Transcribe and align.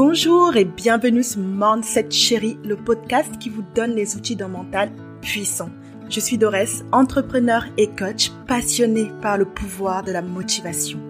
Bonjour 0.00 0.54
et 0.54 0.64
bienvenue 0.64 1.24
sur 1.24 1.40
Mindset 1.40 2.12
Chérie, 2.12 2.56
le 2.62 2.76
podcast 2.76 3.36
qui 3.40 3.48
vous 3.48 3.64
donne 3.74 3.96
les 3.96 4.14
outils 4.14 4.36
d'un 4.36 4.46
mental 4.46 4.92
puissant. 5.22 5.70
Je 6.08 6.20
suis 6.20 6.38
Dorès, 6.38 6.84
entrepreneur 6.92 7.64
et 7.76 7.88
coach 7.88 8.30
passionné 8.46 9.10
par 9.20 9.38
le 9.38 9.44
pouvoir 9.44 10.04
de 10.04 10.12
la 10.12 10.22
motivation. 10.22 11.00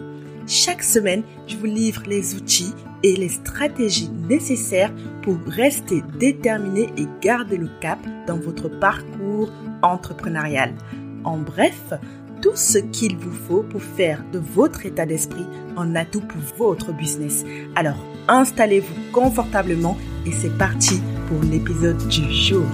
Chaque 0.46 0.82
semaine, 0.82 1.23
je 1.46 1.59
vous 1.59 1.66
livre 1.66 2.05
les 2.07 2.35
outils 2.35 2.73
et 3.03 3.14
les 3.14 3.29
stratégies 3.29 4.09
nécessaires 4.27 4.95
pour 5.20 5.36
rester 5.46 6.02
déterminé 6.18 6.89
et 6.96 7.07
garder 7.20 7.59
le 7.59 7.68
cap 7.82 7.98
dans 8.27 8.39
votre 8.39 8.70
parcours 8.70 9.52
entrepreneurial. 9.82 10.73
En 11.25 11.36
bref, 11.36 11.93
tout 12.41 12.57
ce 12.57 12.79
qu'il 12.79 13.18
vous 13.18 13.36
faut 13.48 13.64
pour 13.64 13.82
faire 13.82 14.25
de 14.32 14.39
votre 14.39 14.86
état 14.86 15.05
d'esprit 15.05 15.45
un 15.77 15.95
atout 15.95 16.23
pour 16.23 16.41
votre 16.57 16.93
business. 16.93 17.45
Alors, 17.77 18.03
installez-vous 18.29 19.13
confortablement 19.13 19.96
et 20.27 20.32
c'est 20.32 20.57
parti 20.57 21.00
pour 21.29 21.43
l'épisode 21.43 22.07
du 22.09 22.32
jour. 22.32 22.67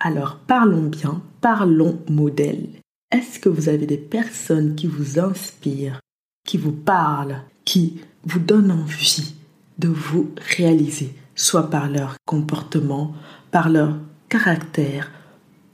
Alors, 0.00 0.38
parlons 0.46 0.88
bien, 0.88 1.22
parlons 1.40 1.98
modèle. 2.08 2.68
Est-ce 3.10 3.38
que 3.38 3.48
vous 3.48 3.68
avez 3.68 3.86
des 3.86 3.98
personnes 3.98 4.74
qui 4.74 4.86
vous 4.86 5.18
inspirent, 5.18 6.00
qui 6.46 6.58
vous 6.58 6.72
parlent, 6.72 7.42
qui 7.64 8.00
vous 8.24 8.40
donnent 8.40 8.72
envie 8.72 9.34
de 9.78 9.88
vous 9.88 10.30
réaliser, 10.56 11.14
soit 11.34 11.70
par 11.70 11.88
leur 11.88 12.16
comportement, 12.26 13.14
par 13.50 13.68
leur 13.68 13.96
caractère, 14.28 15.10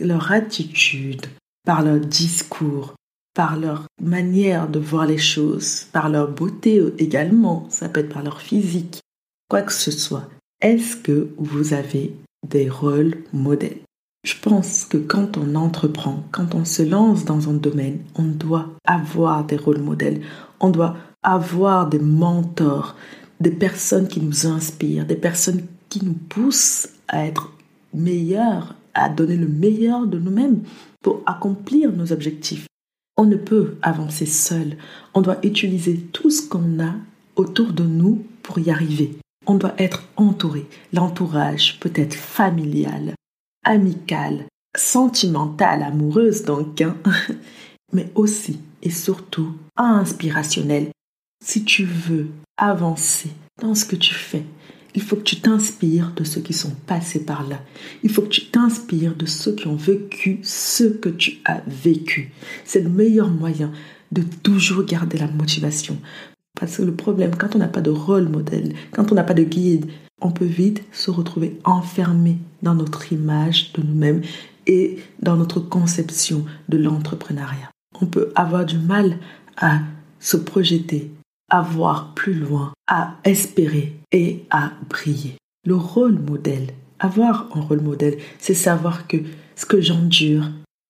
leur 0.00 0.32
attitude, 0.32 1.26
par 1.64 1.82
leur 1.82 2.00
discours, 2.00 2.94
par 3.40 3.56
leur 3.58 3.86
manière 4.02 4.68
de 4.68 4.78
voir 4.78 5.06
les 5.06 5.16
choses, 5.16 5.86
par 5.94 6.10
leur 6.10 6.30
beauté 6.30 6.84
également, 6.98 7.64
ça 7.70 7.88
peut 7.88 8.00
être 8.00 8.12
par 8.12 8.22
leur 8.22 8.42
physique, 8.42 9.00
quoi 9.48 9.62
que 9.62 9.72
ce 9.72 9.90
soit. 9.90 10.28
Est-ce 10.60 10.94
que 10.94 11.30
vous 11.38 11.72
avez 11.72 12.14
des 12.46 12.68
rôles 12.68 13.16
modèles? 13.32 13.78
Je 14.26 14.34
pense 14.42 14.84
que 14.84 14.98
quand 14.98 15.38
on 15.38 15.54
entreprend, 15.54 16.22
quand 16.32 16.54
on 16.54 16.66
se 16.66 16.82
lance 16.82 17.24
dans 17.24 17.48
un 17.48 17.54
domaine, 17.54 18.00
on 18.14 18.24
doit 18.24 18.68
avoir 18.84 19.46
des 19.46 19.56
rôles 19.56 19.80
modèles, 19.80 20.20
on 20.60 20.68
doit 20.68 20.98
avoir 21.22 21.88
des 21.88 21.98
mentors, 21.98 22.94
des 23.40 23.52
personnes 23.52 24.08
qui 24.08 24.20
nous 24.20 24.46
inspirent, 24.46 25.06
des 25.06 25.16
personnes 25.16 25.62
qui 25.88 26.04
nous 26.04 26.18
poussent 26.28 26.90
à 27.08 27.24
être 27.24 27.54
meilleurs 27.94 28.74
à 28.92 29.08
donner 29.08 29.36
le 29.36 29.48
meilleur 29.48 30.06
de 30.06 30.18
nous-mêmes 30.18 30.60
pour 31.02 31.22
accomplir 31.24 31.90
nos 31.90 32.12
objectifs. 32.12 32.66
On 33.20 33.26
ne 33.26 33.36
peut 33.36 33.76
avancer 33.82 34.24
seul. 34.24 34.78
On 35.12 35.20
doit 35.20 35.36
utiliser 35.42 35.98
tout 35.98 36.30
ce 36.30 36.40
qu'on 36.40 36.82
a 36.82 36.94
autour 37.36 37.74
de 37.74 37.84
nous 37.84 38.24
pour 38.42 38.58
y 38.58 38.70
arriver. 38.70 39.18
On 39.46 39.56
doit 39.56 39.74
être 39.76 40.04
entouré. 40.16 40.66
L'entourage 40.94 41.78
peut 41.80 41.92
être 41.96 42.14
familial, 42.14 43.12
amical, 43.62 44.46
sentimental, 44.74 45.82
amoureuse 45.82 46.44
donc, 46.44 46.80
hein. 46.80 46.96
mais 47.92 48.10
aussi 48.14 48.60
et 48.82 48.88
surtout 48.88 49.52
inspirationnel. 49.76 50.88
Si 51.44 51.62
tu 51.62 51.84
veux 51.84 52.28
avancer 52.56 53.32
dans 53.60 53.74
ce 53.74 53.84
que 53.84 53.96
tu 53.96 54.14
fais, 54.14 54.46
il 54.94 55.02
faut 55.02 55.16
que 55.16 55.22
tu 55.22 55.36
t'inspires 55.40 56.12
de 56.14 56.24
ceux 56.24 56.40
qui 56.40 56.52
sont 56.52 56.72
passés 56.86 57.24
par 57.24 57.46
là. 57.46 57.60
Il 58.02 58.10
faut 58.10 58.22
que 58.22 58.28
tu 58.28 58.46
t'inspires 58.46 59.14
de 59.14 59.26
ceux 59.26 59.54
qui 59.54 59.66
ont 59.66 59.76
vécu 59.76 60.40
ce 60.42 60.84
que 60.84 61.08
tu 61.08 61.38
as 61.44 61.62
vécu. 61.66 62.32
C'est 62.64 62.82
le 62.82 62.90
meilleur 62.90 63.28
moyen 63.28 63.72
de 64.12 64.22
toujours 64.42 64.84
garder 64.84 65.18
la 65.18 65.28
motivation. 65.28 65.98
Parce 66.58 66.76
que 66.76 66.82
le 66.82 66.94
problème, 66.94 67.36
quand 67.36 67.54
on 67.54 67.58
n'a 67.58 67.68
pas 67.68 67.80
de 67.80 67.90
rôle 67.90 68.28
modèle, 68.28 68.74
quand 68.92 69.12
on 69.12 69.14
n'a 69.14 69.22
pas 69.22 69.34
de 69.34 69.44
guide, 69.44 69.86
on 70.20 70.32
peut 70.32 70.44
vite 70.44 70.82
se 70.92 71.10
retrouver 71.10 71.58
enfermé 71.64 72.38
dans 72.62 72.74
notre 72.74 73.12
image 73.12 73.72
de 73.72 73.82
nous-mêmes 73.82 74.22
et 74.66 74.98
dans 75.22 75.36
notre 75.36 75.60
conception 75.60 76.44
de 76.68 76.76
l'entrepreneuriat. 76.76 77.70
On 78.00 78.06
peut 78.06 78.32
avoir 78.34 78.66
du 78.66 78.78
mal 78.78 79.18
à 79.56 79.80
se 80.18 80.36
projeter, 80.36 81.10
à 81.50 81.62
voir 81.62 82.14
plus 82.14 82.34
loin, 82.34 82.72
à 82.86 83.16
espérer 83.24 83.96
et 84.12 84.44
à 84.50 84.72
briller. 84.88 85.36
Le 85.66 85.74
rôle 85.74 86.18
modèle, 86.18 86.68
avoir 86.98 87.48
un 87.54 87.60
rôle 87.60 87.80
modèle, 87.82 88.18
c'est 88.38 88.54
savoir 88.54 89.06
que 89.06 89.18
ce 89.56 89.66
que 89.66 89.80
j'endure, 89.80 90.48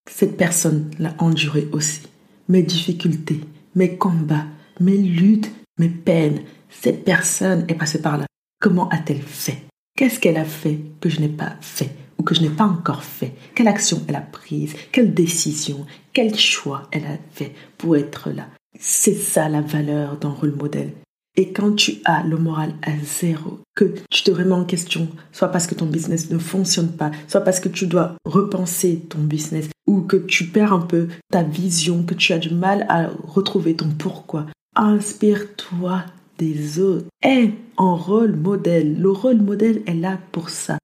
cette 0.09 0.37
personne 0.37 0.91
l'a 0.99 1.15
enduré 1.19 1.69
aussi. 1.73 2.03
Mes 2.49 2.63
difficultés, 2.63 3.41
mes 3.75 3.97
combats, 3.97 4.47
mes 4.81 4.97
luttes, 4.97 5.51
mes 5.79 5.89
peines, 5.89 6.43
cette 6.69 7.05
personne 7.05 7.65
est 7.69 7.75
passée 7.75 8.03
par 8.03 8.19
là. 8.19 8.27
Comment 8.61 8.89
a-t-elle 8.91 9.23
fait? 9.23 9.65
Qu'est-ce 9.97 10.21
qu'elle 10.21 10.37
a 10.37 10.45
fait 10.45 10.81
que 11.01 11.09
je 11.09 11.21
n'ai 11.21 11.29
pas 11.29 11.57
fait 11.61 11.91
ou 12.19 12.23
que 12.23 12.35
je 12.35 12.43
n'ai 12.43 12.51
pas 12.51 12.65
encore 12.65 13.03
fait? 13.03 13.35
Quelle 13.55 13.69
action 13.69 14.03
elle 14.09 14.17
a 14.17 14.21
prise? 14.21 14.75
Quelle 14.93 15.15
décision? 15.15 15.87
Quel 16.13 16.37
choix 16.37 16.89
elle 16.93 17.07
a 17.07 17.19
fait 17.33 17.55
pour 17.79 17.97
être 17.97 18.31
là? 18.31 18.47
C'est 18.79 19.15
ça 19.15 19.49
la 19.49 19.61
valeur 19.61 20.17
d'un 20.17 20.31
rôle 20.31 20.55
modèle. 20.55 20.93
Et 21.37 21.53
quand 21.53 21.75
tu 21.77 21.99
as 22.05 22.25
le 22.25 22.37
moral 22.37 22.75
à 22.83 22.91
zéro, 23.03 23.61
que 23.77 23.95
tu 24.11 24.25
te 24.25 24.31
remets 24.31 24.53
en 24.53 24.65
question, 24.65 25.09
soit 25.33 25.49
parce 25.49 25.67
que 25.67 25.75
ton 25.75 25.87
business 25.87 26.31
ne 26.31 26.39
fonctionne 26.39 26.91
pas, 26.91 27.13
soit 27.29 27.43
parce 27.43 27.61
que 27.61 27.69
tu 27.69 27.87
dois 27.87 28.17
repenser 28.25 29.01
ton 29.09 29.21
business, 29.21 29.69
ou 29.87 30.01
que 30.01 30.17
tu 30.17 30.47
perds 30.47 30.73
un 30.73 30.81
peu 30.81 31.09
ta 31.31 31.43
vision, 31.43 32.03
que 32.03 32.15
tu 32.15 32.33
as 32.33 32.39
du 32.39 32.51
mal 32.51 32.85
à 32.89 33.09
retrouver 33.25 33.77
ton 33.77 33.89
pourquoi, 33.91 34.47
inspire-toi 34.75 36.03
des 36.39 36.81
autres. 36.81 37.07
Aie 37.23 37.53
un 37.79 37.95
rôle 37.95 38.35
modèle. 38.35 39.01
Le 39.01 39.11
rôle 39.11 39.41
modèle 39.41 39.83
est 39.87 39.95
là 39.95 40.19
pour 40.33 40.51
ça. 40.51 40.79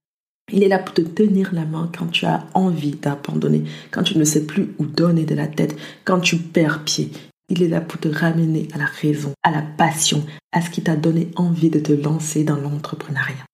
Il 0.53 0.63
est 0.63 0.69
là 0.69 0.79
pour 0.79 0.95
te 0.95 1.01
tenir 1.01 1.53
la 1.53 1.65
main 1.65 1.91
quand 1.97 2.07
tu 2.07 2.25
as 2.25 2.47
envie 2.55 2.93
d'abandonner, 2.93 3.65
quand 3.91 4.05
tu 4.05 4.17
ne 4.17 4.25
sais 4.25 4.47
plus 4.47 4.75
où 4.79 4.87
donner 4.87 5.25
de 5.25 5.35
la 5.35 5.49
tête, 5.49 5.77
quand 6.05 6.21
tu 6.21 6.37
perds 6.37 6.85
pied. 6.85 7.11
Il 7.49 7.63
est 7.63 7.69
là 7.69 7.81
pour 7.81 8.01
te 8.01 8.09
ramener 8.09 8.69
à 8.73 8.79
la 8.79 8.87
raison, 8.87 9.33
à 9.43 9.51
la 9.51 9.63
passion, 9.63 10.25
à 10.53 10.61
ce 10.61 10.71
qui 10.71 10.83
t'a 10.83 10.97
donné 10.97 11.29
envie 11.37 11.71
de 11.71 11.79
te 11.79 11.93
lancer 11.93 12.43
dans 12.43 12.57
l'entrepreneuriat. 12.57 13.47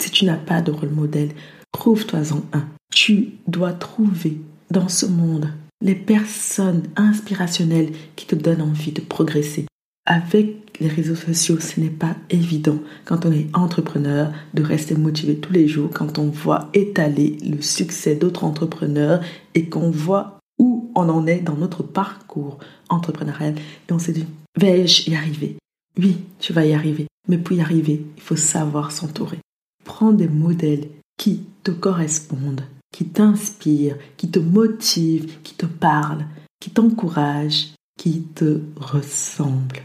Si 0.00 0.10
tu 0.10 0.24
n'as 0.24 0.36
pas 0.36 0.62
de 0.62 0.70
rôle 0.70 0.90
modèle, 0.90 1.32
trouve-toi-en 1.72 2.42
un. 2.52 2.66
Tu 2.94 3.30
dois 3.48 3.72
trouver 3.72 4.40
dans 4.70 4.88
ce 4.88 5.06
monde 5.06 5.52
les 5.80 5.94
personnes 5.96 6.84
inspirationnelles 6.96 7.92
qui 8.14 8.26
te 8.26 8.36
donnent 8.36 8.62
envie 8.62 8.92
de 8.92 9.00
progresser. 9.00 9.66
Avec 10.06 10.78
les 10.80 10.88
réseaux 10.88 11.16
sociaux, 11.16 11.60
ce 11.60 11.80
n'est 11.80 11.90
pas 11.90 12.16
évident 12.30 12.78
quand 13.04 13.26
on 13.26 13.32
est 13.32 13.48
entrepreneur 13.54 14.32
de 14.54 14.62
rester 14.62 14.94
motivé 14.94 15.36
tous 15.36 15.52
les 15.52 15.68
jours 15.68 15.90
quand 15.92 16.18
on 16.18 16.28
voit 16.28 16.68
étaler 16.74 17.36
le 17.44 17.60
succès 17.60 18.14
d'autres 18.14 18.44
entrepreneurs 18.44 19.20
et 19.54 19.68
qu'on 19.68 19.90
voit 19.90 20.38
où 20.62 20.92
on 20.94 21.08
en 21.08 21.26
est 21.26 21.40
dans 21.40 21.56
notre 21.56 21.82
parcours 21.82 22.58
entrepreneurial 22.88 23.56
et 23.56 23.92
on 23.92 23.98
s'est 23.98 24.12
dit, 24.12 24.26
vais-je 24.56 25.10
y 25.10 25.16
arriver? 25.16 25.56
Oui, 25.98 26.18
tu 26.38 26.52
vas 26.52 26.64
y 26.64 26.72
arriver. 26.72 27.08
Mais 27.28 27.36
pour 27.36 27.56
y 27.56 27.60
arriver, 27.60 28.06
il 28.16 28.22
faut 28.22 28.36
savoir 28.36 28.92
s'entourer. 28.92 29.40
Prends 29.84 30.12
des 30.12 30.28
modèles 30.28 30.88
qui 31.18 31.42
te 31.64 31.72
correspondent, 31.72 32.62
qui 32.94 33.06
t'inspirent, 33.06 33.98
qui 34.16 34.30
te 34.30 34.38
motivent, 34.38 35.42
qui 35.42 35.54
te 35.54 35.66
parlent, 35.66 36.26
qui 36.60 36.70
t'encouragent, 36.70 37.74
qui 37.98 38.22
te 38.22 38.60
ressemblent. 38.76 39.82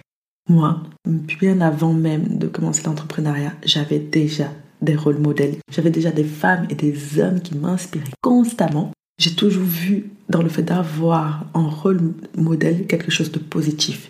Moi, 0.47 0.83
bien 1.05 1.59
avant 1.59 1.94
même 1.94 2.38
de 2.38 2.47
commencer 2.47 2.83
l'entrepreneuriat, 2.83 3.53
j'avais 3.65 3.99
déjà 3.99 4.51
des 4.81 4.95
rôles 4.95 5.17
modèles. 5.17 5.57
J'avais 5.71 5.89
déjà 5.89 6.11
des 6.11 6.23
femmes 6.23 6.67
et 6.69 6.75
des 6.75 7.19
hommes 7.19 7.41
qui 7.41 7.55
m'inspiraient 7.55 8.05
constamment 8.21 8.91
j'ai 9.17 9.35
toujours 9.35 9.63
vu 9.63 10.11
dans 10.29 10.41
le 10.41 10.50
fait 10.50 10.63
d'avoir 10.63 11.45
un 11.53 11.67
rôle 11.67 12.13
modèle 12.38 12.85
quelque 12.88 13.11
chose 13.11 13.31
de 13.31 13.39
positif. 13.39 14.09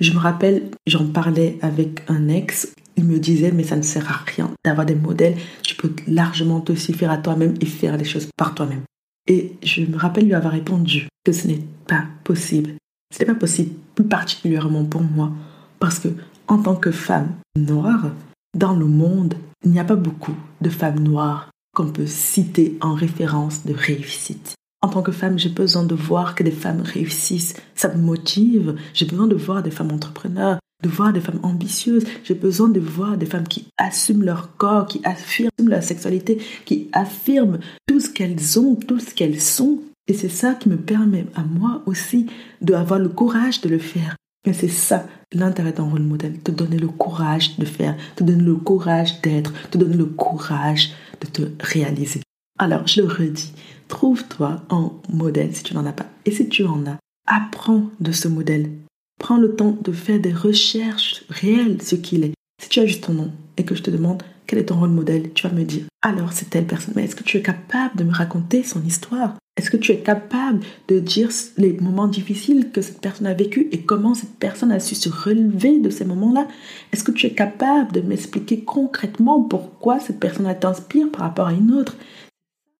Je 0.00 0.12
me 0.12 0.18
rappelle, 0.18 0.70
j'en 0.86 1.06
parlais 1.06 1.58
avec 1.62 2.02
un 2.08 2.28
ex, 2.28 2.72
il 2.96 3.04
me 3.04 3.18
disait 3.18 3.52
mais 3.52 3.64
ça 3.64 3.76
ne 3.76 3.82
sert 3.82 4.10
à 4.10 4.24
rien 4.26 4.50
d'avoir 4.64 4.86
des 4.86 4.94
modèles, 4.94 5.36
tu 5.62 5.76
peux 5.76 5.92
largement 6.06 6.60
te 6.60 6.74
suffire 6.74 7.10
à 7.10 7.18
toi-même 7.18 7.54
et 7.60 7.66
faire 7.66 7.96
les 7.96 8.04
choses 8.04 8.28
par 8.36 8.54
toi-même. 8.54 8.82
Et 9.26 9.52
je 9.62 9.82
me 9.82 9.96
rappelle 9.96 10.26
lui 10.26 10.34
avoir 10.34 10.52
répondu 10.52 11.08
que 11.24 11.32
ce 11.32 11.46
n'est 11.46 11.62
pas 11.86 12.04
possible. 12.24 12.74
Ce 13.12 13.20
n'est 13.20 13.26
pas 13.26 13.34
possible, 13.34 13.70
plus 13.94 14.04
particulièrement 14.04 14.84
pour 14.84 15.02
moi, 15.02 15.32
parce 15.78 15.98
que 15.98 16.08
en 16.48 16.58
tant 16.58 16.76
que 16.76 16.90
femme 16.90 17.34
noire, 17.56 18.10
dans 18.54 18.74
le 18.74 18.86
monde, 18.86 19.34
il 19.64 19.70
n'y 19.70 19.80
a 19.80 19.84
pas 19.84 19.96
beaucoup 19.96 20.34
de 20.60 20.68
femmes 20.68 21.00
noires 21.00 21.50
qu'on 21.74 21.90
peut 21.90 22.06
citer 22.06 22.78
en 22.80 22.94
référence 22.94 23.66
de 23.66 23.74
réussite. 23.74 24.54
En 24.80 24.88
tant 24.88 25.02
que 25.02 25.12
femme, 25.12 25.38
j'ai 25.38 25.48
besoin 25.48 25.84
de 25.84 25.94
voir 25.94 26.34
que 26.34 26.42
des 26.42 26.50
femmes 26.50 26.82
réussissent. 26.82 27.54
Ça 27.74 27.88
me 27.88 28.00
motive. 28.00 28.76
J'ai 28.92 29.06
besoin 29.06 29.26
de 29.26 29.34
voir 29.34 29.62
des 29.62 29.70
femmes 29.70 29.92
entrepreneurs, 29.92 30.58
de 30.82 30.88
voir 30.88 31.12
des 31.12 31.20
femmes 31.20 31.40
ambitieuses. 31.42 32.04
J'ai 32.22 32.34
besoin 32.34 32.68
de 32.68 32.80
voir 32.80 33.16
des 33.16 33.26
femmes 33.26 33.48
qui 33.48 33.66
assument 33.78 34.24
leur 34.24 34.56
corps, 34.56 34.86
qui 34.86 35.00
affirment 35.04 35.68
leur 35.68 35.82
sexualité, 35.82 36.38
qui 36.66 36.88
affirment 36.92 37.60
tout 37.86 37.98
ce 37.98 38.10
qu'elles 38.10 38.58
ont, 38.58 38.76
tout 38.76 39.00
ce 39.00 39.14
qu'elles 39.14 39.40
sont. 39.40 39.80
Et 40.06 40.12
c'est 40.12 40.28
ça 40.28 40.54
qui 40.54 40.68
me 40.68 40.76
permet 40.76 41.26
à 41.34 41.42
moi 41.42 41.82
aussi 41.86 42.26
d'avoir 42.60 43.00
le 43.00 43.08
courage 43.08 43.62
de 43.62 43.70
le 43.70 43.78
faire. 43.78 44.16
Et 44.46 44.52
c'est 44.52 44.68
ça 44.68 45.06
l'intérêt 45.32 45.72
d'un 45.72 45.84
rôle 45.84 46.02
modèle, 46.02 46.38
te 46.40 46.50
donner 46.50 46.76
le 46.76 46.88
courage 46.88 47.56
de 47.58 47.64
faire, 47.64 47.96
te 48.14 48.22
donner 48.22 48.42
le 48.42 48.56
courage 48.56 49.22
d'être, 49.22 49.52
te 49.70 49.78
donner 49.78 49.96
le 49.96 50.04
courage 50.04 50.92
de 51.20 51.26
te 51.26 51.42
réaliser. 51.60 52.20
Alors, 52.58 52.86
je 52.86 53.00
le 53.00 53.08
redis, 53.08 53.52
trouve-toi 53.88 54.62
un 54.70 54.92
modèle 55.08 55.54
si 55.54 55.62
tu 55.62 55.74
n'en 55.74 55.86
as 55.86 55.92
pas. 55.92 56.06
Et 56.24 56.30
si 56.30 56.48
tu 56.48 56.64
en 56.64 56.86
as, 56.86 56.98
apprends 57.26 57.90
de 58.00 58.12
ce 58.12 58.28
modèle. 58.28 58.70
Prends 59.18 59.38
le 59.38 59.54
temps 59.54 59.76
de 59.82 59.92
faire 59.92 60.20
des 60.20 60.32
recherches 60.32 61.24
réelles, 61.28 61.82
ce 61.82 61.96
qu'il 61.96 62.24
est. 62.24 62.34
Si 62.62 62.68
tu 62.68 62.80
as 62.80 62.86
juste 62.86 63.04
ton 63.04 63.14
nom 63.14 63.32
et 63.56 63.64
que 63.64 63.74
je 63.74 63.82
te 63.82 63.90
demande 63.90 64.22
quel 64.46 64.58
est 64.58 64.66
ton 64.66 64.78
rôle 64.78 64.90
modèle, 64.90 65.32
tu 65.32 65.46
vas 65.46 65.54
me 65.54 65.64
dire, 65.64 65.84
alors 66.02 66.32
c'est 66.32 66.50
telle 66.50 66.66
personne, 66.66 66.94
mais 66.96 67.04
est-ce 67.04 67.16
que 67.16 67.22
tu 67.22 67.38
es 67.38 67.42
capable 67.42 67.96
de 67.96 68.04
me 68.04 68.12
raconter 68.12 68.62
son 68.62 68.82
histoire? 68.82 69.34
Est-ce 69.56 69.70
que 69.70 69.76
tu 69.76 69.92
es 69.92 69.98
capable 69.98 70.60
de 70.88 70.98
dire 70.98 71.30
les 71.56 71.74
moments 71.74 72.08
difficiles 72.08 72.72
que 72.72 72.82
cette 72.82 73.00
personne 73.00 73.28
a 73.28 73.34
vécu 73.34 73.68
et 73.70 73.82
comment 73.82 74.14
cette 74.14 74.34
personne 74.34 74.72
a 74.72 74.80
su 74.80 74.96
se 74.96 75.08
relever 75.08 75.78
de 75.78 75.90
ces 75.90 76.04
moments-là? 76.04 76.48
Est-ce 76.92 77.04
que 77.04 77.12
tu 77.12 77.26
es 77.26 77.34
capable 77.34 77.92
de 77.92 78.00
m'expliquer 78.00 78.64
concrètement 78.64 79.42
pourquoi 79.42 80.00
cette 80.00 80.18
personne 80.18 80.52
t'inspire 80.58 81.10
par 81.12 81.22
rapport 81.22 81.46
à 81.46 81.52
une 81.52 81.72
autre? 81.72 81.96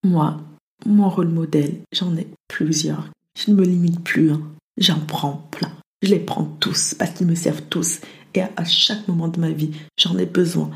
Moi, 0.03 0.37
mon 0.85 1.09
rôle 1.09 1.29
modèle, 1.29 1.75
j'en 1.93 2.15
ai 2.17 2.27
plusieurs. 2.49 3.09
Je 3.37 3.51
ne 3.51 3.55
me 3.55 3.63
limite 3.63 4.03
plus, 4.03 4.31
hein. 4.31 4.41
j'en 4.77 4.99
prends 4.99 5.47
plein. 5.51 5.71
Je 6.01 6.09
les 6.09 6.19
prends 6.19 6.45
tous 6.59 6.93
parce 6.93 7.11
qu'ils 7.11 7.27
me 7.27 7.35
servent 7.35 7.63
tous. 7.69 8.01
Et 8.33 8.41
à 8.41 8.65
chaque 8.65 9.07
moment 9.07 9.29
de 9.29 9.39
ma 9.39 9.49
vie, 9.49 9.71
j'en 9.97 10.17
ai 10.17 10.25
besoin 10.25 10.71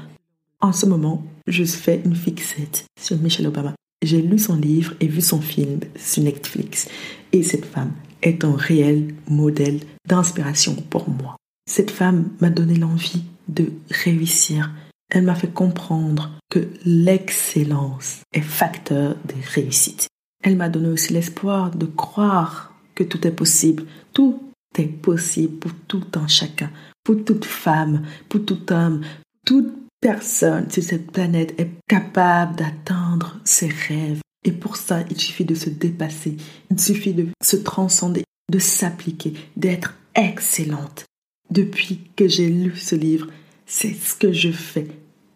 en 0.62 0.74
ce 0.74 0.86
moment, 0.86 1.24
je 1.48 1.64
fais 1.64 2.02
une 2.04 2.16
fixette 2.16 2.86
sur 3.00 3.18
Michelle 3.18 3.48
Obama. 3.48 3.74
J'ai 4.04 4.22
lu 4.22 4.40
son 4.40 4.56
livre 4.56 4.94
et 5.00 5.08
vu 5.08 5.22
son 5.22 5.42
film 5.42 5.80
sur 5.96 6.24
Netflix. 6.24 6.88
Et 7.32 7.44
cette 7.44 7.66
femme 7.66 7.92
est 8.22 8.44
un 8.44 8.56
réel 8.56 9.14
modèle 9.28 9.80
d'inspiration 10.08 10.76
pour 10.76 11.10
moi. 11.10 11.36
Cette 11.70 11.92
femme 11.92 12.30
m'a 12.42 12.50
donné 12.50 12.76
l'envie 12.76 13.24
de 13.48 13.72
réussir. 13.90 14.72
Elle 15.12 15.24
m'a 15.24 15.36
fait 15.36 15.52
comprendre 15.52 16.32
que 16.50 16.68
l'excellence 16.86 18.20
est 18.34 18.42
facteur 18.42 19.16
de 19.26 19.36
réussite. 19.54 20.08
Elle 20.44 20.56
m'a 20.56 20.70
donné 20.70 20.90
aussi 20.90 21.14
l'espoir 21.14 21.72
de 21.72 21.86
croire 21.86 22.74
que 22.96 23.04
tout 23.04 23.26
est 23.28 23.32
possible. 23.32 23.84
Tout 24.14 24.42
est 24.78 24.88
possible 24.88 25.58
pour 25.58 25.72
tout 25.88 26.06
un 26.16 26.28
chacun, 26.28 26.72
pour 27.04 27.24
toute 27.24 27.46
femme, 27.46 28.04
pour 28.30 28.46
tout 28.46 28.72
homme, 28.72 29.02
toute 29.46 29.74
Personne 30.02 30.70
sur 30.72 30.82
cette 30.82 31.12
planète 31.12 31.60
est 31.60 31.72
capable 31.90 32.56
d'atteindre 32.56 33.38
ses 33.44 33.68
rêves. 33.68 34.22
Et 34.46 34.54
pour 34.54 34.78
ça, 34.78 35.04
il 35.10 35.20
suffit 35.20 35.44
de 35.44 35.56
se 35.56 35.70
dépasser, 35.70 36.38
il 36.72 36.80
suffit 36.80 37.14
de 37.14 37.28
se 37.44 37.58
transcender, 37.58 38.24
de 38.50 38.60
s'appliquer, 38.60 39.34
d'être 39.58 39.96
excellente. 40.16 41.04
Depuis 41.52 42.00
que 42.16 42.30
j'ai 42.30 42.48
lu 42.48 42.78
ce 42.78 42.96
livre, 42.96 43.28
c'est 43.66 43.94
ce 43.94 44.16
que 44.16 44.32
je 44.32 44.52
fais 44.52 44.88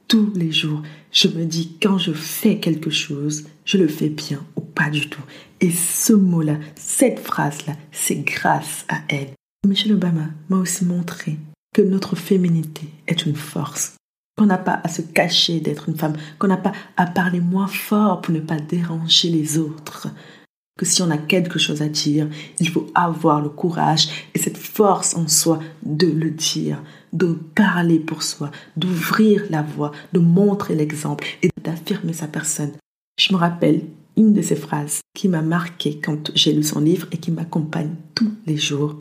tous 0.08 0.32
les 0.34 0.54
jours. 0.54 0.82
Je 1.12 1.28
me 1.28 1.44
dis 1.44 1.78
quand 1.82 1.98
je 1.98 2.14
fais 2.14 2.60
quelque 2.60 2.90
chose, 2.90 3.44
je 3.66 3.78
le 3.78 3.90
fais 3.90 4.10
bien 4.10 4.46
ou 4.56 4.62
pas 4.62 4.90
du 4.90 5.10
tout. 5.10 5.24
Et 5.60 5.72
ce 5.72 6.14
mot-là, 6.14 6.58
cette 6.76 7.20
phrase-là, 7.20 7.76
c'est 7.92 8.24
grâce 8.24 8.86
à 8.88 9.02
elle. 9.10 9.32
Michelle 9.68 9.94
Obama 9.94 10.30
m'a 10.48 10.58
aussi 10.58 10.86
montré 10.86 11.38
que 11.76 11.82
notre 11.82 12.16
féminité 12.16 12.88
est 13.08 13.26
une 13.26 13.36
force 13.36 13.96
qu'on 14.38 14.46
n'a 14.46 14.58
pas 14.58 14.82
à 14.84 14.88
se 14.88 15.02
cacher 15.02 15.60
d'être 15.60 15.90
une 15.90 15.98
femme, 15.98 16.16
qu'on 16.40 16.48
n'a 16.48 16.58
pas 16.58 16.72
à 16.98 17.06
parler 17.06 17.40
moins 17.40 17.68
fort 17.68 18.22
pour 18.22 18.34
ne 18.34 18.40
pas 18.40 18.60
déranger 18.60 19.30
les 19.30 19.58
autres. 19.58 20.08
Que 20.78 20.86
si 20.86 21.04
on 21.04 21.12
a 21.12 21.18
quelque 21.18 21.60
chose 21.60 21.84
à 21.84 21.88
dire, 21.88 22.28
il 22.60 22.68
faut 22.68 22.88
avoir 22.96 23.42
le 23.42 23.50
courage 23.50 24.08
et 24.34 24.40
cette 24.40 24.58
force 24.58 25.16
en 25.16 25.28
soi 25.28 25.60
de 25.84 26.08
le 26.08 26.32
dire, 26.32 26.82
de 27.14 27.34
parler 27.54 28.00
pour 28.00 28.24
soi, 28.24 28.50
d'ouvrir 28.76 29.44
la 29.52 29.62
voix, 29.62 29.92
de 30.14 30.20
montrer 30.20 30.74
l'exemple 30.74 31.28
et 31.44 31.50
d'affirmer 31.64 32.14
sa 32.14 32.28
personne. 32.28 32.72
Je 33.20 33.32
me 33.34 33.38
rappelle 33.38 33.84
une 34.18 34.34
de 34.34 34.42
ces 34.42 34.56
phrases 34.56 35.02
qui 35.14 35.28
m'a 35.28 35.44
marqué 35.44 36.00
quand 36.00 36.32
j'ai 36.34 36.54
lu 36.54 36.64
son 36.64 36.80
livre 36.80 37.08
et 37.12 37.18
qui 37.18 37.30
m'accompagne 37.30 37.96
tous 38.16 38.32
les 38.48 38.58
jours. 38.58 38.96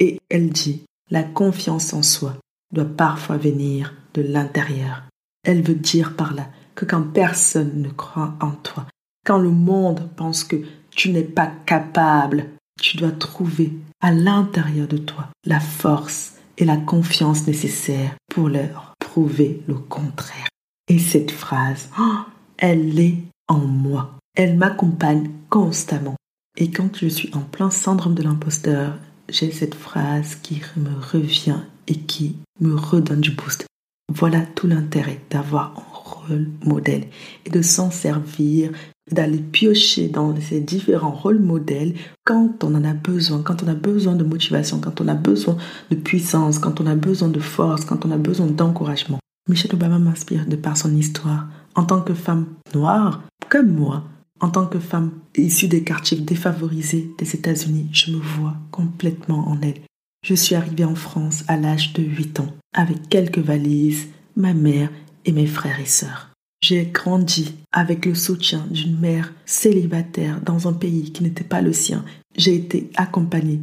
Et 0.00 0.18
elle 0.28 0.50
dit, 0.50 0.82
la 1.10 1.22
confiance 1.22 1.94
en 1.94 2.02
soi 2.02 2.36
doit 2.72 2.84
parfois 2.84 3.36
venir 3.36 3.94
de 4.14 4.22
l'intérieur. 4.22 5.02
Elle 5.44 5.62
veut 5.62 5.74
dire 5.74 6.16
par 6.16 6.34
là 6.34 6.48
que 6.74 6.84
quand 6.84 7.02
personne 7.02 7.82
ne 7.82 7.88
croit 7.88 8.34
en 8.40 8.50
toi, 8.50 8.86
quand 9.24 9.38
le 9.38 9.50
monde 9.50 10.08
pense 10.16 10.44
que 10.44 10.56
tu 10.90 11.10
n'es 11.10 11.24
pas 11.24 11.50
capable, 11.66 12.46
tu 12.80 12.96
dois 12.96 13.12
trouver 13.12 13.72
à 14.00 14.12
l'intérieur 14.12 14.88
de 14.88 14.98
toi 14.98 15.28
la 15.44 15.60
force 15.60 16.34
et 16.58 16.64
la 16.64 16.76
confiance 16.76 17.46
nécessaires 17.46 18.14
pour 18.32 18.48
leur 18.48 18.94
prouver 18.98 19.62
le 19.66 19.74
contraire. 19.74 20.48
Et 20.88 20.98
cette 20.98 21.30
phrase, 21.30 21.88
oh, 21.98 22.18
elle 22.58 22.98
est 22.98 23.18
en 23.48 23.58
moi. 23.58 24.18
Elle 24.36 24.56
m'accompagne 24.56 25.30
constamment. 25.50 26.16
Et 26.56 26.70
quand 26.70 26.96
je 26.96 27.08
suis 27.08 27.34
en 27.34 27.40
plein 27.40 27.70
syndrome 27.70 28.14
de 28.14 28.22
l'imposteur, 28.22 28.96
j'ai 29.28 29.50
cette 29.50 29.74
phrase 29.74 30.36
qui 30.36 30.62
me 30.76 30.94
revient 31.12 31.60
et 31.88 31.96
qui 31.96 32.36
me 32.60 32.74
redonne 32.74 33.20
du 33.20 33.30
boost. 33.30 33.66
Voilà 34.12 34.40
tout 34.40 34.66
l'intérêt 34.66 35.20
d'avoir 35.30 35.74
un 35.76 35.82
rôle 35.92 36.48
modèle 36.64 37.06
et 37.44 37.50
de 37.50 37.62
s'en 37.62 37.90
servir, 37.90 38.70
d'aller 39.10 39.38
piocher 39.38 40.08
dans 40.08 40.34
ces 40.40 40.60
différents 40.60 41.12
rôles 41.12 41.40
modèles 41.40 41.94
quand 42.24 42.62
on 42.64 42.74
en 42.74 42.84
a 42.84 42.94
besoin, 42.94 43.42
quand 43.42 43.62
on 43.62 43.68
a 43.68 43.74
besoin 43.74 44.14
de 44.14 44.24
motivation, 44.24 44.80
quand 44.80 45.00
on 45.00 45.08
a 45.08 45.14
besoin 45.14 45.56
de 45.90 45.96
puissance, 45.96 46.58
quand 46.58 46.80
on 46.80 46.86
a 46.86 46.94
besoin 46.94 47.28
de 47.28 47.40
force, 47.40 47.84
quand 47.84 48.04
on 48.04 48.10
a 48.10 48.16
besoin 48.16 48.46
d'encouragement. 48.46 49.18
Michelle 49.48 49.74
Obama 49.74 49.98
m'inspire 49.98 50.46
de 50.46 50.56
par 50.56 50.76
son 50.76 50.94
histoire. 50.96 51.46
En 51.74 51.84
tant 51.84 52.00
que 52.00 52.14
femme 52.14 52.46
noire, 52.74 53.22
comme 53.48 53.70
moi, 53.70 54.04
en 54.40 54.50
tant 54.50 54.66
que 54.66 54.78
femme 54.78 55.12
issue 55.36 55.68
des 55.68 55.84
quartiers 55.84 56.18
défavorisés 56.18 57.10
des 57.18 57.34
États-Unis, 57.34 57.88
je 57.92 58.10
me 58.10 58.18
vois 58.18 58.54
complètement 58.70 59.48
en 59.48 59.60
elle. 59.62 59.80
Je 60.26 60.34
suis 60.34 60.56
arrivée 60.56 60.84
en 60.84 60.96
France 60.96 61.44
à 61.46 61.56
l'âge 61.56 61.92
de 61.92 62.02
8 62.02 62.40
ans, 62.40 62.52
avec 62.72 63.08
quelques 63.08 63.38
valises, 63.38 64.08
ma 64.34 64.54
mère 64.54 64.90
et 65.24 65.30
mes 65.30 65.46
frères 65.46 65.78
et 65.78 65.86
sœurs. 65.86 66.32
J'ai 66.60 66.84
grandi 66.86 67.54
avec 67.70 68.06
le 68.06 68.16
soutien 68.16 68.66
d'une 68.68 68.98
mère 68.98 69.32
célibataire 69.44 70.40
dans 70.40 70.66
un 70.66 70.72
pays 70.72 71.12
qui 71.12 71.22
n'était 71.22 71.44
pas 71.44 71.62
le 71.62 71.72
sien. 71.72 72.04
J'ai 72.34 72.56
été 72.56 72.90
accompagnée, 72.96 73.60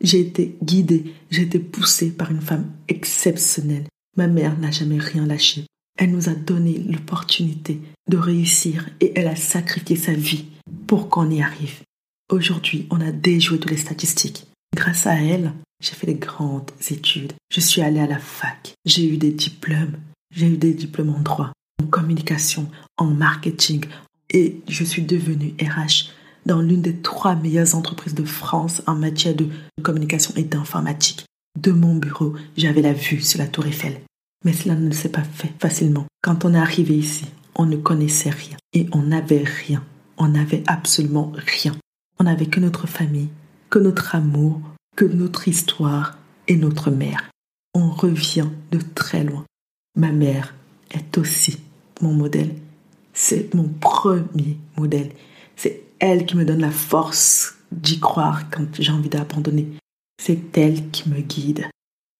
j'ai 0.00 0.20
été 0.20 0.56
guidée, 0.62 1.12
j'ai 1.32 1.42
été 1.42 1.58
poussée 1.58 2.12
par 2.12 2.30
une 2.30 2.42
femme 2.42 2.70
exceptionnelle. 2.86 3.88
Ma 4.16 4.28
mère 4.28 4.56
n'a 4.60 4.70
jamais 4.70 5.00
rien 5.00 5.26
lâché. 5.26 5.66
Elle 5.98 6.12
nous 6.12 6.28
a 6.28 6.34
donné 6.34 6.78
l'opportunité 6.88 7.80
de 8.08 8.18
réussir 8.18 8.88
et 9.00 9.18
elle 9.18 9.26
a 9.26 9.34
sacrifié 9.34 9.96
sa 9.96 10.12
vie 10.12 10.44
pour 10.86 11.08
qu'on 11.08 11.28
y 11.28 11.42
arrive. 11.42 11.80
Aujourd'hui, 12.30 12.86
on 12.90 13.00
a 13.00 13.10
déjoué 13.10 13.58
toutes 13.58 13.72
les 13.72 13.76
statistiques. 13.78 14.46
Grâce 14.76 15.08
à 15.08 15.20
elle, 15.20 15.52
j'ai 15.84 15.94
fait 15.94 16.06
des 16.06 16.14
grandes 16.14 16.70
études. 16.90 17.34
Je 17.52 17.60
suis 17.60 17.82
allée 17.82 18.00
à 18.00 18.06
la 18.06 18.18
fac. 18.18 18.74
J'ai 18.86 19.06
eu 19.06 19.18
des 19.18 19.32
diplômes. 19.32 19.98
J'ai 20.34 20.46
eu 20.46 20.56
des 20.56 20.72
diplômes 20.72 21.14
en 21.14 21.20
droit, 21.20 21.52
en 21.82 21.86
communication, 21.86 22.70
en 22.96 23.06
marketing. 23.06 23.84
Et 24.30 24.60
je 24.66 24.82
suis 24.82 25.02
devenue 25.02 25.54
RH 25.60 26.10
dans 26.46 26.62
l'une 26.62 26.80
des 26.80 26.96
trois 26.96 27.34
meilleures 27.34 27.74
entreprises 27.74 28.14
de 28.14 28.24
France 28.24 28.82
en 28.86 28.94
matière 28.94 29.34
de 29.34 29.48
communication 29.82 30.32
et 30.36 30.44
d'informatique. 30.44 31.26
De 31.60 31.70
mon 31.70 31.94
bureau, 31.94 32.34
j'avais 32.56 32.82
la 32.82 32.94
vue 32.94 33.20
sur 33.20 33.38
la 33.38 33.46
tour 33.46 33.66
Eiffel. 33.66 34.00
Mais 34.44 34.54
cela 34.54 34.74
ne 34.74 34.90
s'est 34.90 35.10
pas 35.10 35.22
fait 35.22 35.52
facilement. 35.58 36.06
Quand 36.22 36.44
on 36.46 36.54
est 36.54 36.58
arrivé 36.58 36.96
ici, 36.96 37.26
on 37.54 37.66
ne 37.66 37.76
connaissait 37.76 38.30
rien. 38.30 38.56
Et 38.72 38.86
on 38.92 39.02
n'avait 39.02 39.44
rien. 39.44 39.84
On 40.16 40.28
n'avait 40.28 40.64
absolument 40.66 41.32
rien. 41.36 41.74
On 42.18 42.24
n'avait 42.24 42.46
que 42.46 42.60
notre 42.60 42.86
famille, 42.86 43.28
que 43.70 43.78
notre 43.78 44.14
amour, 44.14 44.60
que 44.96 45.04
notre 45.04 45.48
histoire 45.48 46.18
et 46.48 46.56
notre 46.56 46.90
mère. 46.90 47.30
On 47.74 47.90
revient 47.90 48.48
de 48.70 48.78
très 48.94 49.24
loin. 49.24 49.44
Ma 49.96 50.12
mère 50.12 50.54
est 50.90 51.18
aussi 51.18 51.58
mon 52.00 52.12
modèle. 52.12 52.54
C'est 53.12 53.54
mon 53.54 53.68
premier 53.68 54.58
modèle. 54.76 55.12
C'est 55.56 55.82
elle 55.98 56.26
qui 56.26 56.36
me 56.36 56.44
donne 56.44 56.60
la 56.60 56.70
force 56.70 57.54
d'y 57.72 57.98
croire 57.98 58.50
quand 58.50 58.66
j'ai 58.78 58.92
envie 58.92 59.08
d'abandonner. 59.08 59.68
C'est 60.22 60.56
elle 60.56 60.90
qui 60.90 61.08
me 61.08 61.20
guide. 61.20 61.68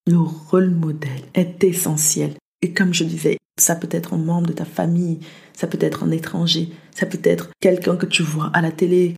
Le 0.07 0.19
rôle 0.19 0.71
modèle 0.71 1.23
est 1.35 1.63
essentiel. 1.65 2.35
Et 2.63 2.73
comme 2.73 2.95
je 2.95 3.05
disais, 3.05 3.39
ça 3.59 3.77
peut 3.77 3.89
être 3.91 4.15
un 4.15 4.19
membre 4.19 4.49
de 4.49 4.53
ta 4.53 4.65
famille, 4.65 5.21
ça 5.53 5.67
peut 5.67 5.79
être 5.81 6.03
un 6.03 6.11
étranger, 6.11 6.71
ça 6.95 7.07
peut 7.07 7.21
être 7.23 7.51
quelqu'un 7.61 7.97
que 7.97 8.07
tu 8.07 8.23
vois 8.23 8.51
à 8.53 8.61
la 8.61 8.73
télé. 8.73 9.17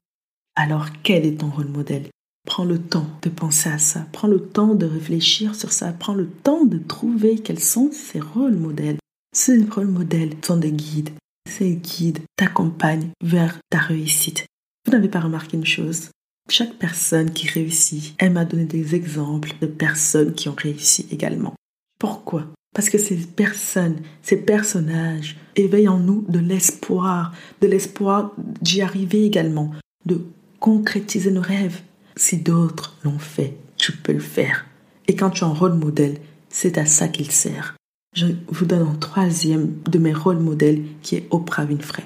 Alors 0.54 0.86
quel 1.02 1.24
est 1.24 1.40
ton 1.40 1.50
rôle 1.50 1.68
modèle? 1.68 2.08
Prends 2.46 2.64
le 2.64 2.78
temps 2.78 3.08
de 3.22 3.28
penser 3.28 3.68
à 3.68 3.78
ça, 3.78 4.06
prends 4.12 4.28
le 4.28 4.40
temps 4.40 4.74
de 4.74 4.86
réfléchir 4.86 5.54
sur 5.54 5.72
ça, 5.72 5.92
prends 5.92 6.14
le 6.14 6.28
temps 6.28 6.64
de 6.64 6.78
trouver 6.78 7.40
quels 7.40 7.60
sont 7.60 7.90
ces 7.92 8.20
rôles 8.20 8.56
modèles. 8.56 8.98
Ces 9.34 9.62
rôles 9.64 9.88
modèles 9.88 10.30
sont 10.42 10.56
des 10.56 10.72
guides. 10.72 11.10
Ces 11.50 11.74
guides 11.74 12.20
t'accompagnent 12.36 13.10
vers 13.22 13.58
ta 13.68 13.78
réussite. 13.78 14.46
Vous 14.86 14.92
n'avez 14.92 15.08
pas 15.08 15.20
remarqué 15.20 15.56
une 15.56 15.66
chose? 15.66 16.10
Chaque 16.48 16.78
personne 16.78 17.32
qui 17.32 17.48
réussit, 17.48 18.14
elle 18.18 18.32
m'a 18.32 18.44
donné 18.44 18.64
des 18.64 18.94
exemples 18.94 19.52
de 19.60 19.66
personnes 19.66 20.32
qui 20.32 20.48
ont 20.48 20.54
réussi 20.56 21.06
également. 21.10 21.54
Pourquoi? 21.98 22.46
Parce 22.72 22.88
que 22.88 22.98
ces 22.98 23.16
personnes, 23.16 23.96
ces 24.22 24.36
personnages 24.36 25.36
éveillent 25.56 25.88
en 25.88 25.98
nous 25.98 26.24
de 26.28 26.38
l'espoir, 26.38 27.34
de 27.60 27.66
l'espoir 27.66 28.32
d'y 28.60 28.82
arriver 28.82 29.24
également, 29.24 29.72
de 30.04 30.24
concrétiser 30.60 31.32
nos 31.32 31.40
rêves. 31.40 31.82
Si 32.18 32.38
d'autres 32.38 32.96
l'ont 33.04 33.18
fait, 33.18 33.56
tu 33.76 33.92
peux 33.92 34.12
le 34.12 34.20
faire. 34.20 34.66
Et 35.06 35.14
quand 35.14 35.30
tu 35.30 35.44
es 35.44 35.46
un 35.46 35.52
rôle 35.52 35.74
modèle, 35.74 36.18
c'est 36.48 36.78
à 36.78 36.86
ça 36.86 37.08
qu'il 37.08 37.30
sert. 37.30 37.76
Je 38.14 38.26
vous 38.48 38.64
donne 38.64 38.88
un 38.88 38.94
troisième 38.94 39.78
de 39.82 39.98
mes 39.98 40.14
rôles 40.14 40.38
modèles 40.38 40.82
qui 41.02 41.16
est 41.16 41.26
Oprah 41.30 41.64
Winfrey. 41.64 42.04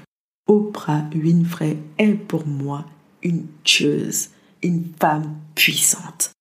Oprah 0.49 1.05
Winfrey 1.15 1.77
est 1.99 2.15
pour 2.15 2.47
moi 2.47 2.85
une 3.23 3.47
tueuse, 3.63 4.31
une 4.63 4.85
femme 5.01 5.37
puissante. 5.55 6.33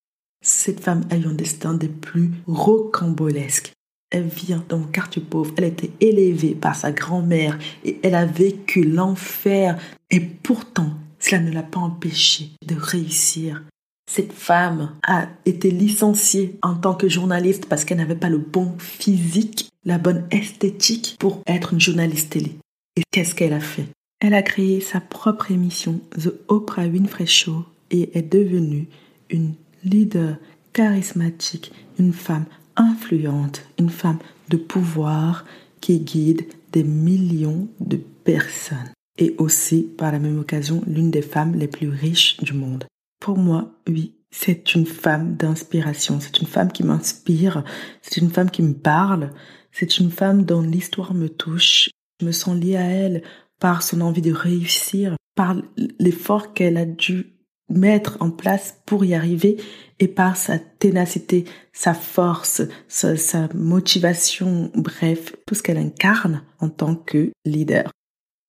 Cette 0.43 0.79
femme 0.79 1.03
a 1.11 1.17
eu 1.17 1.25
un 1.25 1.33
destin 1.33 1.75
des 1.75 1.89
plus 1.89 2.31
rocambolesques. 2.47 3.73
Elle 4.09 4.27
vient 4.27 4.63
d'un 4.67 4.81
quartier 4.83 5.21
pauvre, 5.21 5.53
elle 5.57 5.65
a 5.65 5.67
été 5.67 5.91
élevée 5.99 6.55
par 6.55 6.75
sa 6.75 6.91
grand-mère 6.91 7.59
et 7.85 7.99
elle 8.01 8.15
a 8.15 8.25
vécu 8.25 8.83
l'enfer. 8.83 9.77
Et 10.09 10.19
pourtant, 10.19 10.93
cela 11.29 11.41
ne 11.41 11.51
l'a 11.51 11.63
pas 11.63 11.79
empêchée 11.79 12.49
de 12.65 12.75
réussir. 12.75 13.63
Cette 14.11 14.33
femme 14.33 14.95
a 15.03 15.27
été 15.45 15.69
licenciée 15.69 16.57
en 16.63 16.73
tant 16.73 16.95
que 16.95 17.07
journaliste 17.07 17.67
parce 17.67 17.85
qu'elle 17.85 17.99
n'avait 17.99 18.15
pas 18.15 18.29
le 18.29 18.39
bon 18.39 18.75
physique, 18.79 19.69
la 19.85 19.99
bonne 19.99 20.25
esthétique 20.31 21.17
pour 21.19 21.43
être 21.45 21.73
une 21.73 21.79
journaliste 21.79 22.31
télé. 22.31 22.55
Et 22.95 23.03
qu'est-ce 23.11 23.35
qu'elle 23.35 23.53
a 23.53 23.59
fait? 23.59 23.85
Elle 24.19 24.33
a 24.33 24.41
créé 24.41 24.81
sa 24.81 24.99
propre 25.01 25.51
émission, 25.51 26.01
The 26.17 26.33
Oprah 26.47 26.87
Winfrey 26.87 27.27
Show, 27.27 27.63
et 27.91 28.17
est 28.17 28.33
devenue 28.33 28.87
une 29.29 29.53
leader 29.83 30.35
charismatique, 30.73 31.71
une 31.99 32.13
femme 32.13 32.45
influente, 32.75 33.67
une 33.77 33.91
femme 33.91 34.19
de 34.49 34.57
pouvoir 34.57 35.45
qui 35.79 35.99
guide 35.99 36.47
des 36.71 36.83
millions 36.83 37.67
de 37.79 37.97
personnes 37.97 38.89
et 39.19 39.35
aussi 39.37 39.83
par 39.83 40.11
la 40.11 40.19
même 40.19 40.39
occasion 40.39 40.81
l'une 40.87 41.11
des 41.11 41.21
femmes 41.21 41.53
les 41.53 41.67
plus 41.67 41.89
riches 41.89 42.37
du 42.37 42.53
monde. 42.53 42.85
Pour 43.19 43.37
moi, 43.37 43.73
oui, 43.87 44.15
c'est 44.31 44.73
une 44.73 44.85
femme 44.85 45.35
d'inspiration, 45.35 46.19
c'est 46.19 46.39
une 46.39 46.47
femme 46.47 46.71
qui 46.71 46.83
m'inspire, 46.83 47.63
c'est 48.01 48.17
une 48.21 48.29
femme 48.29 48.49
qui 48.49 48.63
me 48.63 48.73
parle, 48.73 49.31
c'est 49.71 49.99
une 49.99 50.09
femme 50.09 50.45
dont 50.45 50.61
l'histoire 50.61 51.13
me 51.13 51.29
touche, 51.29 51.89
je 52.21 52.25
me 52.25 52.31
sens 52.31 52.57
liée 52.57 52.77
à 52.77 52.85
elle 52.85 53.23
par 53.59 53.83
son 53.83 54.01
envie 54.01 54.21
de 54.21 54.31
réussir, 54.31 55.15
par 55.35 55.55
l'effort 55.99 56.53
qu'elle 56.53 56.77
a 56.77 56.85
dû 56.85 57.35
mettre 57.69 58.17
en 58.19 58.31
place 58.31 58.81
pour 58.85 59.05
y 59.05 59.13
arriver 59.13 59.57
et 59.99 60.07
par 60.07 60.37
sa 60.37 60.57
ténacité, 60.57 61.45
sa 61.73 61.93
force, 61.93 62.61
sa, 62.87 63.47
motivation, 63.53 64.71
bref, 64.73 65.35
tout 65.45 65.55
ce 65.55 65.61
qu'elle 65.61 65.77
incarne 65.77 66.43
en 66.59 66.69
tant 66.69 66.95
que 66.95 67.31
leader. 67.45 67.91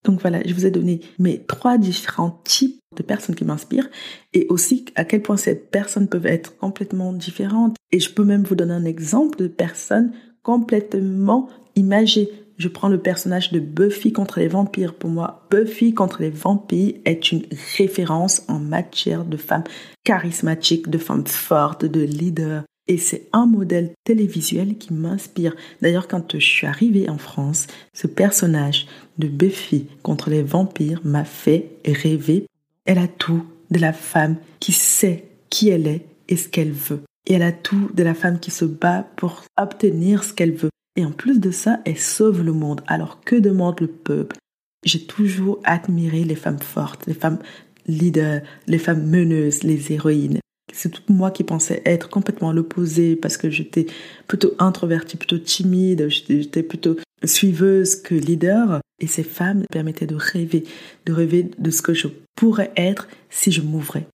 Donc 0.04 0.20
voilà, 0.20 0.40
je 0.44 0.54
vous 0.54 0.66
ai 0.66 0.70
donné 0.70 1.00
mes 1.18 1.42
trois 1.44 1.78
différents 1.78 2.40
types 2.44 2.80
de 2.96 3.02
personnes 3.02 3.34
qui 3.34 3.44
m'inspirent 3.44 3.88
et 4.32 4.46
aussi 4.48 4.86
à 4.96 5.04
quel 5.04 5.22
point 5.22 5.36
ces 5.36 5.54
personnes 5.54 6.08
peuvent 6.08 6.26
être 6.26 6.56
complètement 6.56 7.12
différentes. 7.12 7.76
Et 7.92 8.00
je 8.00 8.10
peux 8.10 8.24
même 8.24 8.44
vous 8.44 8.54
donner 8.54 8.74
un 8.74 8.84
exemple 8.84 9.38
de 9.38 9.46
personnes 9.46 10.12
complètement 10.42 11.48
imagées. 11.76 12.30
Je 12.56 12.68
prends 12.68 12.88
le 12.88 13.00
personnage 13.00 13.52
de 13.52 13.60
Buffy 13.60 14.12
contre 14.12 14.38
les 14.38 14.48
vampires. 14.48 14.94
Pour 14.94 15.10
moi, 15.10 15.46
Buffy 15.50 15.94
contre 15.94 16.20
les 16.20 16.30
vampires 16.30 16.94
est 17.04 17.32
une 17.32 17.42
référence 17.78 18.42
en 18.48 18.58
matière 18.58 19.24
de 19.24 19.36
femmes 19.36 19.64
charismatiques, 20.04 20.90
de 20.90 20.98
femmes 20.98 21.26
fortes, 21.26 21.84
de 21.84 22.00
leaders. 22.00 22.64
Et 22.88 22.98
c'est 22.98 23.28
un 23.32 23.46
modèle 23.46 23.92
télévisuel 24.04 24.76
qui 24.76 24.92
m'inspire. 24.92 25.54
D'ailleurs, 25.80 26.08
quand 26.08 26.38
je 26.38 26.44
suis 26.44 26.66
arrivée 26.66 27.08
en 27.08 27.18
France, 27.18 27.66
ce 27.94 28.06
personnage 28.06 28.86
de 29.18 29.28
Buffy 29.28 29.86
contre 30.02 30.30
les 30.30 30.42
vampires 30.42 31.00
m'a 31.04 31.24
fait 31.24 31.70
rêver. 31.86 32.46
Elle 32.86 32.98
a 32.98 33.08
tout 33.08 33.44
de 33.70 33.78
la 33.78 33.92
femme 33.92 34.36
qui 34.58 34.72
sait 34.72 35.24
qui 35.50 35.68
elle 35.68 35.86
est 35.86 36.06
et 36.28 36.36
ce 36.36 36.48
qu'elle 36.48 36.72
veut. 36.72 37.02
Et 37.26 37.34
elle 37.34 37.42
a 37.42 37.52
tout 37.52 37.90
de 37.94 38.02
la 38.02 38.14
femme 38.14 38.40
qui 38.40 38.50
se 38.50 38.64
bat 38.64 39.06
pour 39.16 39.44
obtenir 39.56 40.24
ce 40.24 40.32
qu'elle 40.32 40.54
veut. 40.54 40.70
Et 40.96 41.04
en 41.04 41.12
plus 41.12 41.38
de 41.38 41.50
ça, 41.50 41.80
elle 41.84 41.98
sauve 41.98 42.42
le 42.42 42.52
monde. 42.52 42.80
Alors 42.86 43.20
que 43.20 43.36
demande 43.36 43.80
le 43.80 43.86
peuple? 43.86 44.36
J'ai 44.84 45.04
toujours 45.04 45.60
admiré 45.64 46.24
les 46.24 46.34
femmes 46.34 46.58
fortes, 46.58 47.06
les 47.06 47.14
femmes 47.14 47.38
leaders, 47.86 48.42
les 48.66 48.78
femmes 48.78 49.06
meneuses, 49.06 49.62
les 49.62 49.92
héroïnes. 49.92 50.40
C'est 50.72 50.90
tout 50.90 51.02
moi 51.08 51.30
qui 51.30 51.44
pensais 51.44 51.82
être 51.84 52.08
complètement 52.08 52.52
l'opposé 52.52 53.16
parce 53.16 53.36
que 53.36 53.50
j'étais 53.50 53.86
plutôt 54.26 54.52
introvertie, 54.58 55.16
plutôt 55.16 55.38
timide, 55.38 56.08
j'étais 56.08 56.62
plutôt 56.62 56.96
suiveuse 57.24 57.96
que 57.96 58.14
leader. 58.14 58.80
Et 59.02 59.06
ces 59.06 59.22
femmes 59.22 59.64
permettaient 59.70 60.06
de 60.06 60.16
rêver, 60.16 60.64
de 61.06 61.12
rêver 61.12 61.50
de 61.58 61.70
ce 61.70 61.80
que 61.80 61.94
je 61.94 62.08
pourrais 62.36 62.70
être 62.76 63.08
si 63.30 63.50
je 63.50 63.62
m'ouvrais. 63.62 64.06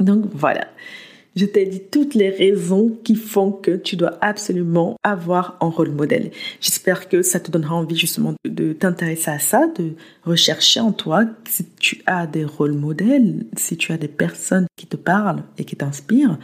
Donc 0.00 0.26
voilà. 0.32 0.66
Je 1.36 1.46
t'ai 1.46 1.66
dit 1.66 1.82
toutes 1.90 2.14
les 2.14 2.30
raisons 2.30 2.96
qui 3.02 3.16
font 3.16 3.50
que 3.50 3.72
tu 3.72 3.96
dois 3.96 4.16
absolument 4.20 4.96
avoir 5.02 5.56
un 5.60 5.66
rôle 5.66 5.90
modèle. 5.90 6.30
J'espère 6.60 7.08
que 7.08 7.22
ça 7.22 7.40
te 7.40 7.50
donnera 7.50 7.74
envie 7.74 7.96
justement 7.96 8.34
de, 8.44 8.72
t'intéresser 8.72 9.30
à 9.30 9.40
ça, 9.40 9.66
de 9.76 9.94
rechercher 10.22 10.78
en 10.78 10.92
toi 10.92 11.24
si 11.48 11.66
tu 11.80 12.02
as 12.06 12.28
des 12.28 12.44
rôles 12.44 12.74
modèles, 12.74 13.46
si 13.56 13.76
tu 13.76 13.92
as 13.92 13.96
des 13.96 14.08
personnes 14.08 14.66
qui 14.76 14.86
te 14.86 14.96
parlent 14.96 15.42
et 15.58 15.64
qui 15.64 15.74
t'inspirent. 15.74 16.38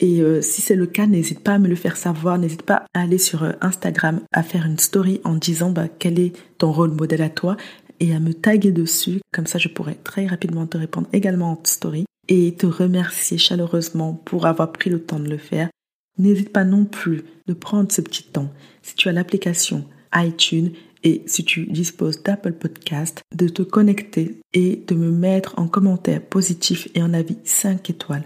Et 0.00 0.20
euh, 0.20 0.42
si 0.42 0.62
c'est 0.62 0.76
le 0.76 0.86
cas, 0.86 1.06
n'hésite 1.06 1.40
pas 1.40 1.54
à 1.54 1.58
me 1.58 1.68
le 1.68 1.74
faire 1.74 1.96
savoir. 1.96 2.38
N'hésite 2.38 2.62
pas 2.62 2.84
à 2.94 3.02
aller 3.02 3.18
sur 3.18 3.42
euh, 3.42 3.52
Instagram, 3.60 4.20
à 4.32 4.42
faire 4.42 4.66
une 4.66 4.78
story 4.78 5.20
en 5.24 5.34
disant 5.34 5.70
bah, 5.70 5.88
quel 5.98 6.18
est 6.18 6.32
ton 6.58 6.72
rôle 6.72 6.92
modèle 6.92 7.22
à 7.22 7.28
toi 7.28 7.56
et 8.00 8.14
à 8.14 8.20
me 8.20 8.32
taguer 8.32 8.72
dessus. 8.72 9.20
Comme 9.32 9.46
ça, 9.46 9.58
je 9.58 9.68
pourrai 9.68 9.96
très 10.02 10.26
rapidement 10.26 10.66
te 10.66 10.78
répondre 10.78 11.08
également 11.12 11.52
en 11.52 11.60
story 11.64 12.06
et 12.30 12.54
te 12.54 12.64
remercier 12.64 13.36
chaleureusement 13.36 14.14
pour 14.24 14.46
avoir 14.46 14.72
pris 14.72 14.88
le 14.88 15.02
temps 15.02 15.20
de 15.20 15.28
le 15.28 15.36
faire. 15.36 15.68
N'hésite 16.16 16.52
pas 16.52 16.64
non 16.64 16.84
plus 16.84 17.24
de 17.46 17.52
prendre 17.52 17.92
ce 17.92 18.00
petit 18.00 18.22
temps, 18.22 18.50
si 18.82 18.94
tu 18.94 19.08
as 19.08 19.12
l'application 19.12 19.84
iTunes 20.14 20.72
et 21.02 21.22
si 21.26 21.44
tu 21.44 21.66
disposes 21.66 22.22
d'Apple 22.22 22.52
Podcast, 22.52 23.22
de 23.34 23.48
te 23.48 23.62
connecter 23.62 24.40
et 24.52 24.76
de 24.86 24.94
me 24.94 25.10
mettre 25.10 25.58
en 25.58 25.66
commentaire 25.66 26.22
positif 26.22 26.88
et 26.94 27.02
en 27.02 27.12
avis 27.12 27.38
5 27.44 27.90
étoiles. 27.90 28.24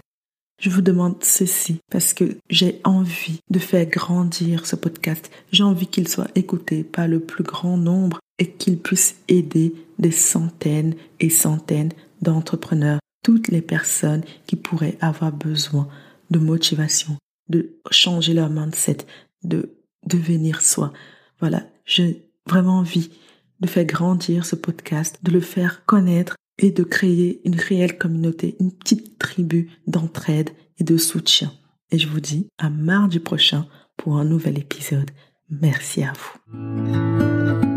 Je 0.61 0.69
vous 0.69 0.81
demande 0.81 1.21
ceci 1.21 1.79
parce 1.91 2.13
que 2.13 2.37
j'ai 2.49 2.79
envie 2.83 3.39
de 3.49 3.59
faire 3.59 3.85
grandir 3.85 4.65
ce 4.65 4.75
podcast. 4.75 5.29
J'ai 5.51 5.63
envie 5.63 5.87
qu'il 5.87 6.07
soit 6.07 6.29
écouté 6.35 6.83
par 6.83 7.07
le 7.07 7.19
plus 7.19 7.43
grand 7.43 7.77
nombre 7.77 8.19
et 8.39 8.51
qu'il 8.51 8.77
puisse 8.77 9.15
aider 9.27 9.73
des 9.99 10.11
centaines 10.11 10.95
et 11.19 11.29
centaines 11.29 11.91
d'entrepreneurs 12.21 12.99
toutes 13.25 13.47
les 13.47 13.63
personnes 13.63 14.23
qui 14.45 14.55
pourraient 14.55 14.99
avoir 15.01 15.31
besoin 15.31 15.87
de 16.29 16.37
motivation, 16.37 17.17
de 17.49 17.79
changer 17.89 18.35
leur 18.35 18.51
mindset, 18.51 18.97
de 19.43 19.79
devenir 20.05 20.61
soi. 20.61 20.93
Voilà, 21.39 21.65
j'ai 21.85 22.29
vraiment 22.45 22.77
envie 22.77 23.09
de 23.61 23.67
faire 23.67 23.85
grandir 23.85 24.45
ce 24.45 24.55
podcast, 24.55 25.17
de 25.23 25.31
le 25.31 25.39
faire 25.39 25.85
connaître 25.85 26.35
et 26.59 26.69
de 26.69 26.83
créer 26.83 27.41
une 27.45 27.59
réelle 27.59 27.97
communauté, 27.97 28.57
une 28.59 28.71
petite 28.71 29.17
tribu 29.17 29.71
d'entraide 29.87 30.51
et 30.77 30.83
de 30.83 30.95
soutien. 30.95 31.51
Et 31.89 31.97
je 31.97 32.07
vous 32.07 32.19
dis 32.19 32.45
à 32.59 32.69
mardi 32.69 33.17
prochain 33.17 33.65
pour 33.97 34.17
un 34.17 34.25
nouvel 34.25 34.59
épisode. 34.59 35.09
Merci 35.49 36.03
à 36.03 36.13
vous. 36.13 37.74